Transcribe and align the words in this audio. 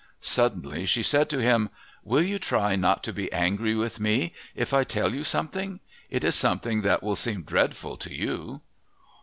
Suddenly 0.19 0.87
she 0.87 1.03
said 1.03 1.29
to 1.29 1.37
him, 1.43 1.69
"Will 2.03 2.23
you 2.23 2.39
try 2.39 2.75
not 2.75 3.03
to 3.03 3.13
be 3.13 3.31
angry 3.31 3.75
with 3.75 3.99
me, 3.99 4.33
if 4.55 4.73
I 4.73 4.83
tell 4.83 5.13
you 5.13 5.23
something? 5.23 5.79
It 6.09 6.23
is 6.23 6.33
something 6.33 6.81
that 6.81 7.03
will 7.03 7.15
seem 7.15 7.43
dreadful 7.43 7.97
to 7.97 8.11
you." 8.11 8.61